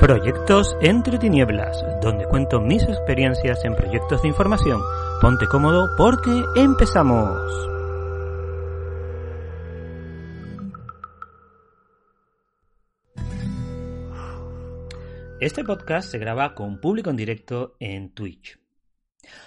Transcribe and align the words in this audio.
Proyectos 0.00 0.76
entre 0.82 1.16
tinieblas, 1.16 1.82
donde 2.02 2.26
cuento 2.26 2.60
mis 2.60 2.82
experiencias 2.82 3.64
en 3.64 3.74
proyectos 3.74 4.20
de 4.20 4.28
información. 4.28 4.78
Ponte 5.22 5.46
cómodo 5.46 5.88
porque 5.96 6.44
empezamos. 6.54 7.40
Este 15.40 15.64
podcast 15.64 16.10
se 16.10 16.18
graba 16.18 16.54
con 16.54 16.78
público 16.78 17.08
en 17.08 17.16
directo 17.16 17.76
en 17.80 18.10
Twitch. 18.10 18.58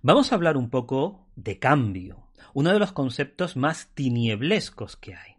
Vamos 0.00 0.32
a 0.32 0.36
hablar 0.36 0.56
un 0.56 0.70
poco 0.70 1.28
de 1.36 1.58
cambio, 1.58 2.30
uno 2.54 2.72
de 2.72 2.78
los 2.78 2.92
conceptos 2.92 3.58
más 3.58 3.90
tinieblescos 3.94 4.96
que 4.96 5.14
hay. 5.14 5.36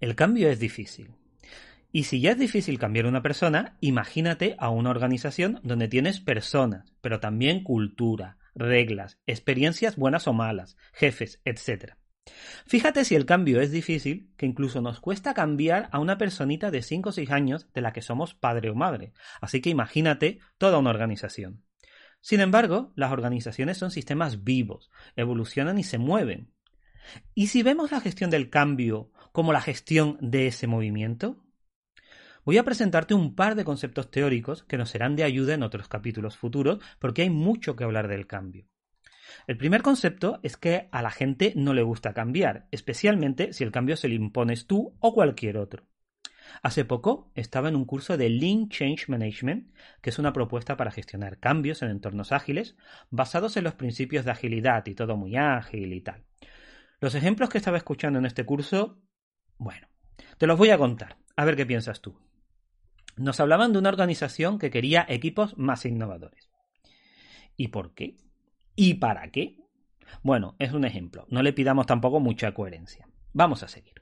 El 0.00 0.14
cambio 0.14 0.50
es 0.50 0.60
difícil. 0.60 1.14
Y 1.96 2.02
si 2.02 2.20
ya 2.20 2.32
es 2.32 2.38
difícil 2.40 2.80
cambiar 2.80 3.06
una 3.06 3.22
persona, 3.22 3.76
imagínate 3.80 4.56
a 4.58 4.68
una 4.68 4.90
organización 4.90 5.60
donde 5.62 5.86
tienes 5.86 6.18
personas, 6.18 6.92
pero 7.00 7.20
también 7.20 7.62
cultura, 7.62 8.36
reglas, 8.56 9.20
experiencias 9.28 9.94
buenas 9.94 10.26
o 10.26 10.32
malas, 10.32 10.76
jefes, 10.92 11.40
etc. 11.44 11.92
Fíjate 12.66 13.04
si 13.04 13.14
el 13.14 13.26
cambio 13.26 13.60
es 13.60 13.70
difícil, 13.70 14.32
que 14.36 14.44
incluso 14.44 14.80
nos 14.80 14.98
cuesta 14.98 15.34
cambiar 15.34 15.88
a 15.92 16.00
una 16.00 16.18
personita 16.18 16.72
de 16.72 16.82
5 16.82 17.10
o 17.10 17.12
6 17.12 17.30
años 17.30 17.72
de 17.72 17.80
la 17.80 17.92
que 17.92 18.02
somos 18.02 18.34
padre 18.34 18.70
o 18.70 18.74
madre. 18.74 19.12
Así 19.40 19.60
que 19.60 19.70
imagínate 19.70 20.40
toda 20.58 20.78
una 20.78 20.90
organización. 20.90 21.62
Sin 22.20 22.40
embargo, 22.40 22.92
las 22.96 23.12
organizaciones 23.12 23.78
son 23.78 23.92
sistemas 23.92 24.42
vivos, 24.42 24.90
evolucionan 25.14 25.78
y 25.78 25.84
se 25.84 25.98
mueven. 25.98 26.50
¿Y 27.34 27.46
si 27.46 27.62
vemos 27.62 27.92
la 27.92 28.00
gestión 28.00 28.30
del 28.30 28.50
cambio 28.50 29.12
como 29.30 29.52
la 29.52 29.60
gestión 29.60 30.18
de 30.20 30.48
ese 30.48 30.66
movimiento? 30.66 31.43
Voy 32.44 32.58
a 32.58 32.64
presentarte 32.64 33.14
un 33.14 33.34
par 33.34 33.54
de 33.54 33.64
conceptos 33.64 34.10
teóricos 34.10 34.64
que 34.64 34.76
nos 34.76 34.90
serán 34.90 35.16
de 35.16 35.24
ayuda 35.24 35.54
en 35.54 35.62
otros 35.62 35.88
capítulos 35.88 36.36
futuros 36.36 36.78
porque 36.98 37.22
hay 37.22 37.30
mucho 37.30 37.74
que 37.74 37.84
hablar 37.84 38.06
del 38.06 38.26
cambio. 38.26 38.66
El 39.46 39.56
primer 39.56 39.80
concepto 39.80 40.40
es 40.42 40.58
que 40.58 40.88
a 40.92 41.00
la 41.00 41.10
gente 41.10 41.54
no 41.56 41.72
le 41.72 41.82
gusta 41.82 42.12
cambiar, 42.12 42.68
especialmente 42.70 43.54
si 43.54 43.64
el 43.64 43.72
cambio 43.72 43.96
se 43.96 44.08
le 44.08 44.16
impones 44.16 44.66
tú 44.66 44.94
o 45.00 45.14
cualquier 45.14 45.56
otro. 45.56 45.86
Hace 46.62 46.84
poco 46.84 47.32
estaba 47.34 47.70
en 47.70 47.76
un 47.76 47.86
curso 47.86 48.18
de 48.18 48.28
Lean 48.28 48.68
Change 48.68 49.08
Management, 49.08 49.74
que 50.02 50.10
es 50.10 50.18
una 50.18 50.34
propuesta 50.34 50.76
para 50.76 50.90
gestionar 50.90 51.38
cambios 51.38 51.80
en 51.80 51.88
entornos 51.88 52.30
ágiles, 52.30 52.76
basados 53.10 53.56
en 53.56 53.64
los 53.64 53.74
principios 53.74 54.26
de 54.26 54.32
agilidad 54.32 54.86
y 54.86 54.94
todo 54.94 55.16
muy 55.16 55.36
ágil 55.36 55.94
y 55.94 56.02
tal. 56.02 56.24
Los 57.00 57.14
ejemplos 57.14 57.48
que 57.48 57.58
estaba 57.58 57.78
escuchando 57.78 58.18
en 58.18 58.26
este 58.26 58.44
curso, 58.44 59.02
bueno, 59.56 59.88
te 60.36 60.46
los 60.46 60.58
voy 60.58 60.68
a 60.68 60.78
contar, 60.78 61.16
a 61.36 61.44
ver 61.46 61.56
qué 61.56 61.64
piensas 61.64 62.02
tú. 62.02 62.18
Nos 63.16 63.40
hablaban 63.40 63.72
de 63.72 63.78
una 63.78 63.88
organización 63.88 64.58
que 64.58 64.70
quería 64.70 65.06
equipos 65.08 65.56
más 65.56 65.84
innovadores. 65.84 66.50
¿Y 67.56 67.68
por 67.68 67.94
qué? 67.94 68.16
¿Y 68.74 68.94
para 68.94 69.30
qué? 69.30 69.58
Bueno, 70.22 70.56
es 70.58 70.72
un 70.72 70.84
ejemplo. 70.84 71.26
No 71.28 71.42
le 71.42 71.52
pidamos 71.52 71.86
tampoco 71.86 72.20
mucha 72.20 72.52
coherencia. 72.52 73.08
Vamos 73.32 73.62
a 73.62 73.68
seguir. 73.68 73.94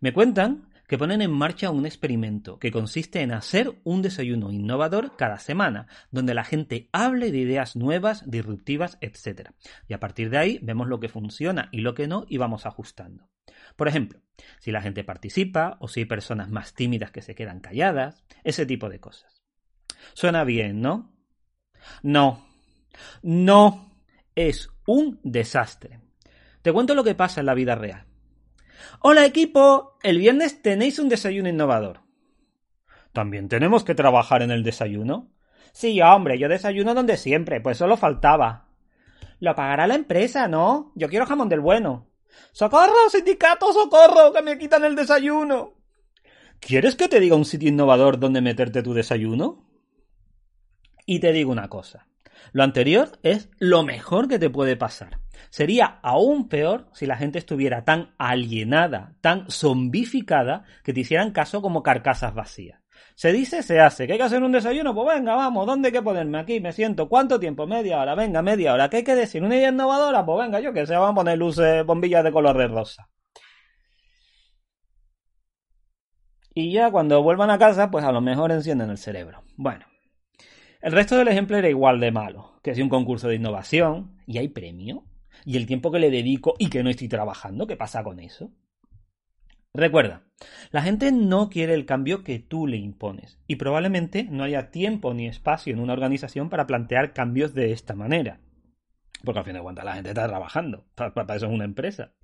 Me 0.00 0.12
cuentan 0.12 0.68
que 0.86 0.98
ponen 0.98 1.22
en 1.22 1.30
marcha 1.30 1.70
un 1.70 1.86
experimento 1.86 2.58
que 2.58 2.70
consiste 2.70 3.22
en 3.22 3.32
hacer 3.32 3.80
un 3.84 4.02
desayuno 4.02 4.52
innovador 4.52 5.16
cada 5.16 5.38
semana, 5.38 5.86
donde 6.10 6.34
la 6.34 6.44
gente 6.44 6.88
hable 6.92 7.30
de 7.32 7.38
ideas 7.38 7.76
nuevas, 7.76 8.28
disruptivas, 8.30 8.98
etc. 9.00 9.50
Y 9.88 9.94
a 9.94 10.00
partir 10.00 10.30
de 10.30 10.38
ahí 10.38 10.58
vemos 10.62 10.88
lo 10.88 11.00
que 11.00 11.08
funciona 11.08 11.68
y 11.72 11.80
lo 11.80 11.94
que 11.94 12.06
no 12.06 12.24
y 12.28 12.36
vamos 12.38 12.66
ajustando. 12.66 13.28
Por 13.76 13.88
ejemplo, 13.88 14.20
si 14.58 14.72
la 14.72 14.82
gente 14.82 15.04
participa 15.04 15.76
o 15.80 15.88
si 15.88 16.00
hay 16.00 16.06
personas 16.06 16.50
más 16.50 16.74
tímidas 16.74 17.10
que 17.10 17.22
se 17.22 17.34
quedan 17.34 17.60
calladas, 17.60 18.24
ese 18.44 18.66
tipo 18.66 18.88
de 18.88 19.00
cosas. 19.00 19.42
Suena 20.14 20.44
bien, 20.44 20.80
¿no? 20.80 21.12
No. 22.02 22.46
No. 23.22 23.92
Es 24.34 24.70
un 24.86 25.20
desastre. 25.22 26.00
Te 26.62 26.72
cuento 26.72 26.94
lo 26.94 27.04
que 27.04 27.14
pasa 27.14 27.40
en 27.40 27.46
la 27.46 27.54
vida 27.54 27.74
real. 27.74 28.06
Hola 29.00 29.24
equipo, 29.24 29.96
el 30.02 30.18
viernes 30.18 30.62
tenéis 30.62 30.98
un 30.98 31.08
desayuno 31.08 31.48
innovador. 31.48 32.00
¿También 33.12 33.48
tenemos 33.48 33.84
que 33.84 33.94
trabajar 33.94 34.42
en 34.42 34.50
el 34.50 34.62
desayuno? 34.62 35.30
Sí, 35.72 36.00
hombre, 36.00 36.38
yo 36.38 36.48
desayuno 36.48 36.94
donde 36.94 37.16
siempre, 37.16 37.60
pues 37.60 37.78
solo 37.78 37.96
faltaba. 37.96 38.68
Lo 39.40 39.54
pagará 39.54 39.86
la 39.86 39.94
empresa, 39.94 40.48
¿no? 40.48 40.92
Yo 40.94 41.08
quiero 41.08 41.26
jamón 41.26 41.48
del 41.48 41.60
bueno. 41.60 42.06
¡Socorro, 42.52 43.10
sindicato, 43.10 43.72
socorro! 43.72 44.32
¡Que 44.32 44.42
me 44.42 44.58
quitan 44.58 44.84
el 44.84 44.96
desayuno! 44.96 45.74
¿Quieres 46.60 46.96
que 46.96 47.08
te 47.08 47.20
diga 47.20 47.36
un 47.36 47.44
sitio 47.44 47.68
innovador 47.68 48.18
donde 48.18 48.40
meterte 48.40 48.82
tu 48.82 48.94
desayuno? 48.94 49.66
Y 51.04 51.20
te 51.20 51.32
digo 51.32 51.52
una 51.52 51.68
cosa. 51.68 52.08
Lo 52.52 52.62
anterior 52.62 53.18
es 53.22 53.50
lo 53.58 53.82
mejor 53.82 54.28
que 54.28 54.38
te 54.38 54.50
puede 54.50 54.76
pasar. 54.76 55.20
Sería 55.50 55.98
aún 56.02 56.48
peor 56.48 56.88
si 56.92 57.06
la 57.06 57.16
gente 57.16 57.38
estuviera 57.38 57.84
tan 57.84 58.14
alienada, 58.18 59.14
tan 59.20 59.50
zombificada, 59.50 60.64
que 60.84 60.92
te 60.92 61.00
hicieran 61.00 61.32
caso 61.32 61.62
como 61.62 61.82
carcasas 61.82 62.34
vacías. 62.34 62.80
Se 63.14 63.32
dice, 63.32 63.62
se 63.62 63.80
hace. 63.80 64.06
¿Que 64.06 64.12
hay 64.12 64.18
que 64.18 64.24
hacer 64.24 64.42
un 64.42 64.52
desayuno? 64.52 64.94
Pues 64.94 65.16
venga, 65.16 65.34
vamos. 65.34 65.66
¿Dónde 65.66 65.88
hay 65.88 65.92
que 65.92 66.02
ponerme? 66.02 66.38
Aquí 66.38 66.60
me 66.60 66.72
siento. 66.72 67.08
¿Cuánto 67.08 67.40
tiempo? 67.40 67.66
Media 67.66 67.98
hora. 68.00 68.14
Venga, 68.14 68.42
media 68.42 68.74
hora. 68.74 68.90
¿Qué 68.90 68.98
hay 68.98 69.04
que 69.04 69.14
decir? 69.14 69.42
¿Una 69.42 69.56
idea 69.56 69.70
innovadora? 69.70 70.24
Pues 70.24 70.44
venga, 70.44 70.60
yo 70.60 70.72
que 70.72 70.86
sé, 70.86 70.94
vamos 70.94 71.12
a 71.12 71.14
poner 71.14 71.38
luces, 71.38 71.84
bombillas 71.86 72.22
de 72.24 72.32
color 72.32 72.58
de 72.58 72.68
rosa. 72.68 73.08
Y 76.54 76.72
ya 76.72 76.90
cuando 76.90 77.22
vuelvan 77.22 77.50
a 77.50 77.58
casa, 77.58 77.90
pues 77.90 78.04
a 78.04 78.12
lo 78.12 78.20
mejor 78.20 78.52
encienden 78.52 78.90
el 78.90 78.98
cerebro. 78.98 79.42
Bueno. 79.56 79.86
El 80.80 80.92
resto 80.92 81.16
del 81.16 81.28
ejemplo 81.28 81.56
era 81.56 81.68
igual 81.70 82.00
de 82.00 82.12
malo. 82.12 82.60
Que 82.62 82.72
es 82.72 82.78
un 82.78 82.90
concurso 82.90 83.28
de 83.28 83.36
innovación 83.36 84.18
y 84.26 84.38
hay 84.38 84.48
premio. 84.48 85.04
Y 85.44 85.56
el 85.56 85.66
tiempo 85.66 85.90
que 85.90 85.98
le 85.98 86.10
dedico 86.10 86.54
y 86.58 86.68
que 86.68 86.82
no 86.82 86.90
estoy 86.90 87.08
trabajando, 87.08 87.66
¿qué 87.66 87.76
pasa 87.76 88.02
con 88.02 88.20
eso? 88.20 88.50
Recuerda, 89.76 90.22
la 90.70 90.80
gente 90.80 91.12
no 91.12 91.50
quiere 91.50 91.74
el 91.74 91.84
cambio 91.84 92.24
que 92.24 92.38
tú 92.38 92.66
le 92.66 92.78
impones 92.78 93.38
y 93.46 93.56
probablemente 93.56 94.24
no 94.24 94.44
haya 94.44 94.70
tiempo 94.70 95.12
ni 95.12 95.26
espacio 95.26 95.72
en 95.74 95.80
una 95.80 95.92
organización 95.92 96.48
para 96.48 96.66
plantear 96.66 97.12
cambios 97.12 97.52
de 97.52 97.72
esta 97.72 97.94
manera. 97.94 98.40
Porque 99.22 99.40
al 99.40 99.44
fin 99.44 99.54
de 99.54 99.60
cuentas 99.60 99.84
la 99.84 99.94
gente 99.94 100.10
está 100.10 100.26
trabajando, 100.26 100.86
para 100.94 101.34
eso 101.34 101.46
es 101.46 101.52
una 101.52 101.64
empresa. 101.64 102.14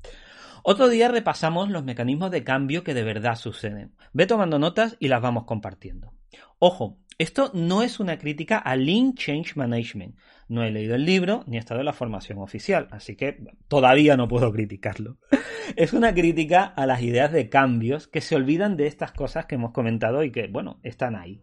Otro 0.62 0.88
día 0.88 1.08
repasamos 1.08 1.68
los 1.68 1.84
mecanismos 1.84 2.30
de 2.30 2.44
cambio 2.44 2.84
que 2.84 2.94
de 2.94 3.02
verdad 3.02 3.34
suceden. 3.34 3.96
Ve 4.12 4.26
tomando 4.26 4.58
notas 4.58 4.96
y 5.00 5.08
las 5.08 5.20
vamos 5.20 5.44
compartiendo. 5.44 6.14
Ojo, 6.58 7.01
esto 7.18 7.50
no 7.54 7.82
es 7.82 8.00
una 8.00 8.18
crítica 8.18 8.58
al 8.58 8.86
Lean 8.86 9.14
Change 9.14 9.56
Management. 9.56 10.16
No 10.48 10.62
he 10.62 10.70
leído 10.70 10.94
el 10.94 11.04
libro 11.04 11.44
ni 11.46 11.56
he 11.56 11.60
estado 11.60 11.80
en 11.80 11.86
la 11.86 11.92
formación 11.92 12.38
oficial, 12.38 12.88
así 12.90 13.16
que 13.16 13.38
todavía 13.68 14.16
no 14.16 14.28
puedo 14.28 14.52
criticarlo. 14.52 15.18
Es 15.76 15.92
una 15.92 16.12
crítica 16.12 16.64
a 16.64 16.86
las 16.86 17.02
ideas 17.02 17.32
de 17.32 17.48
cambios 17.48 18.08
que 18.08 18.20
se 18.20 18.34
olvidan 18.34 18.76
de 18.76 18.88
estas 18.88 19.12
cosas 19.12 19.46
que 19.46 19.54
hemos 19.54 19.70
comentado 19.70 20.24
y 20.24 20.30
que, 20.30 20.48
bueno, 20.48 20.80
están 20.82 21.14
ahí. 21.14 21.40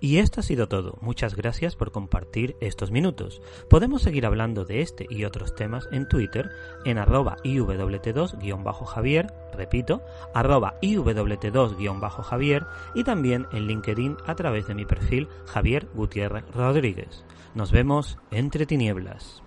Y 0.00 0.18
esto 0.18 0.40
ha 0.40 0.42
sido 0.42 0.68
todo. 0.68 0.98
Muchas 1.00 1.34
gracias 1.36 1.76
por 1.76 1.92
compartir 1.92 2.56
estos 2.60 2.90
minutos. 2.90 3.40
Podemos 3.70 4.02
seguir 4.02 4.26
hablando 4.26 4.64
de 4.64 4.82
este 4.82 5.06
y 5.08 5.24
otros 5.24 5.54
temas 5.54 5.88
en 5.92 6.08
Twitter 6.08 6.50
en 6.84 6.98
arroba 6.98 7.36
iwt2-javier, 7.44 9.32
repito, 9.54 10.02
arroba 10.34 10.74
iwt2-javier 10.82 12.66
y 12.94 13.04
también 13.04 13.46
en 13.52 13.66
LinkedIn 13.66 14.16
a 14.26 14.34
través 14.34 14.66
de 14.66 14.74
mi 14.74 14.84
perfil 14.84 15.28
Javier 15.46 15.86
Gutiérrez 15.94 16.44
Rodríguez. 16.52 17.24
Nos 17.54 17.72
vemos 17.72 18.18
entre 18.30 18.66
tinieblas. 18.66 19.45